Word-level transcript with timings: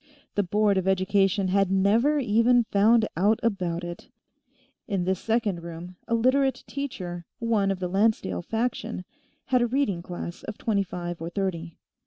The 0.33 0.41
Board 0.41 0.79
of 0.79 0.87
Education 0.87 1.49
had 1.49 1.69
never 1.69 2.17
even 2.17 2.63
found 2.71 3.07
out 3.15 3.39
about 3.43 3.83
it. 3.83 4.09
In 4.87 5.03
this 5.03 5.19
second 5.19 5.61
room, 5.61 5.95
a 6.07 6.15
Literate 6.15 6.63
teacher, 6.65 7.27
one 7.37 7.69
of 7.69 7.79
the 7.79 7.87
Lancedale 7.87 8.41
faction, 8.41 9.05
had 9.45 9.61
a 9.61 9.67
reading 9.67 10.01
class 10.01 10.41
of 10.41 10.57
twenty 10.57 10.81
five 10.81 11.21
or 11.21 11.29
thirty. 11.29 11.77